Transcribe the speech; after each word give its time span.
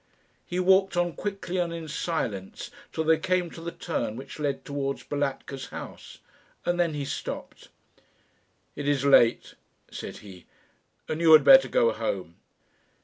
He 0.47 0.59
walked 0.59 0.97
on 0.97 1.13
quickly 1.13 1.57
and 1.59 1.71
in 1.71 1.87
silence 1.87 2.71
till 2.91 3.03
they 3.03 3.19
came 3.19 3.51
to 3.51 3.61
the 3.61 3.71
turn 3.71 4.15
which 4.15 4.39
led 4.39 4.65
towards 4.65 5.03
Balatka's 5.03 5.67
house, 5.67 6.17
and 6.65 6.79
then 6.79 6.95
he 6.95 7.05
stopped. 7.05 7.69
"It 8.75 8.87
is 8.87 9.05
late," 9.05 9.53
said 9.91 10.17
he, 10.25 10.47
"and 11.07 11.21
you 11.21 11.31
had 11.33 11.43
better 11.43 11.67
go 11.67 11.91
home." 11.91 12.37